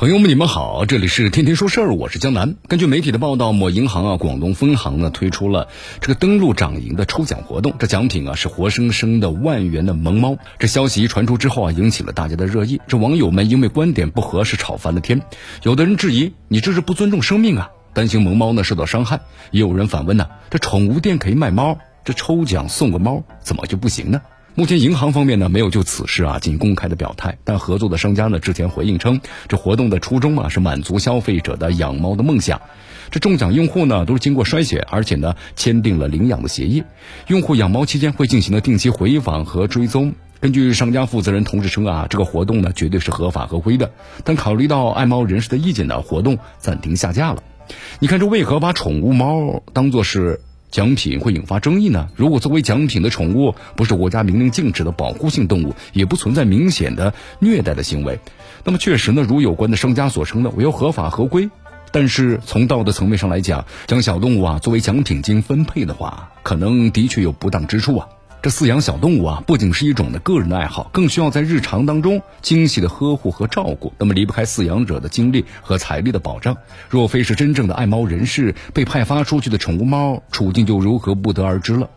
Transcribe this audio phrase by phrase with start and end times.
[0.00, 2.56] 朋友们，你们好，这里是天天说事儿，我是江南。
[2.68, 5.68] 根据媒体的报道，某银行啊广东分行呢推出了
[6.00, 10.38] 这个登录掌银的抽奖活动，这奖品啊是活生生的万元的萌猫。
[10.58, 12.80] 这消息一传出之后啊，引起了大家的热议。
[12.88, 15.20] 这网友们因为观点不合是吵翻了天，
[15.64, 19.18] 有的人质疑你这是不尊重生命啊，担心萌猫呢受到伤害；
[19.50, 24.22] 也有人反问呢，这宠物店可以卖猫，这抽奖送个猫怎么就不行呢？
[24.56, 32.60] 目前银行方面呢没有就此事啊进行公开的表态，但合作的商家呢之前回应称，这活动的初衷啊是满足消费者的养猫的梦想。
[33.10, 36.82] 这中奖用户呢都是经过筛选，而且呢签订了领养的协议。
[37.28, 40.14] 用户养猫期间会进行的定期回访和追踪。
[40.40, 43.92] 根据商家负责人同时称啊，这个活动呢绝对是合法合规的。
[44.24, 47.42] 但考虑到爱猫人士的意见呢，活动暂停下架了。
[48.00, 50.40] 你看这为何把宠物猫当做是？
[50.70, 52.08] 奖品会引发争议呢？
[52.14, 58.20] 如果作为奖品的宠物不是国家明令禁止的保护性动物，也不存在明显的虐待的行为，
[58.64, 61.50] 那么确实呢，如有关的商家所称的，我要合法合规。
[61.92, 68.08] 但是从道德层面上来讲，将小动物啊作为奖品进行分配的话，可能的确有不当之处啊。
[68.42, 73.92] 这饲养小动物啊，不仅是一种的个人的爱好，更需要在日常当中精细的呵护和照顾。
[73.98, 76.56] 那么离不开饲养者的精力和财力的保障。
[76.88, 81.90] 若非是真正的爱猫人士，被派发出去的宠物猫处境就如何不得而知了。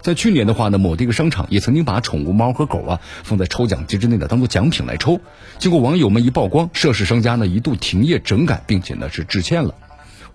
[0.00, 5.20] 在去年的话呢，某的一个商场也曾经把宠物猫和狗啊放在抽奖机制内的当做奖品来抽。
[5.60, 9.72] 经过网友们一曝光，涉事商家呢一度停业整改，并且呢是致歉了。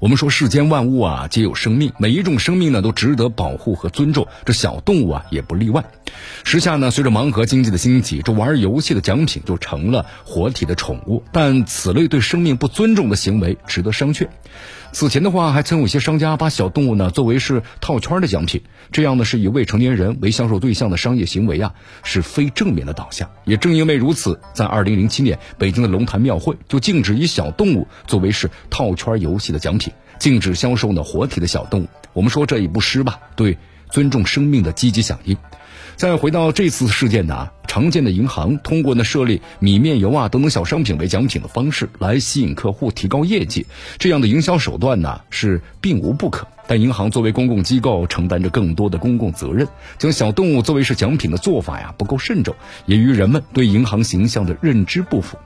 [0.02, 5.86] 我们说世间万物啊皆有生命，每一种生命呢都值得保护和尊重，这小动物啊也不例外。
[6.44, 14.28] 时下呢，随着盲盒经济的兴起，这玩游戏的奖品就成了活体的宠物，但此类对生命不尊重的行为值得商榷。
[14.92, 23.30] 此前的话，还曾有些商家把小动物呢作为是套圈的奖品，这样呢是以未成年人为销售对象的商业行为啊，是非正面的导向。
[23.46, 29.91] 也正因为如此，在二零零七年，北京的龙潭庙会就禁止以小动物作为是套圈游戏的奖品。
[30.20, 33.58] 禁止销售呢活体的小动物，我们说这一部诗吧，对
[33.90, 35.38] 尊重生命的积极响应。
[35.96, 43.66] 再回到这次事件呢，常见的银行通过呢设立米面油啊等等小商品为奖品的方式来吸引客户、提高业绩，
[43.98, 46.46] 这样的营销手段呢是并无不可。
[46.68, 49.68] 但银行作为公共机构，承担着更多的公共责任，
[49.98, 52.56] 将小动物作为是奖品的做法呀，不够慎重，
[52.86, 55.38] 也与人们对银行形象的认知不符。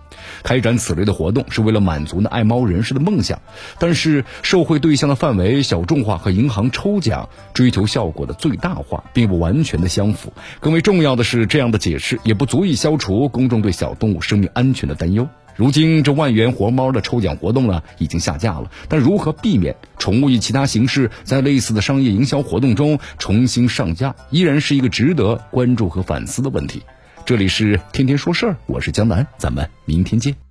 [0.43, 3.41] 开展此类的活动是为了满足呢爱猫人士的梦想，
[3.79, 10.31] 但是受贿对象的范围小众化和银行抽奖追求效果的最大化，并不完全的相符。
[10.59, 15.27] 更为重要的是，这样的解释也不足以消除公众对小动物生命安全的担忧。
[15.55, 18.69] 如今这万元活猫的抽奖活动呢，已经下架了。
[18.89, 26.83] 但如何避免宠物以其他形式在类似的商业营销活动中重新上架，依然是一个值得关注和反思的问题。
[27.25, 30.44] 这里是天天说事儿，我是江南，咱们明天见。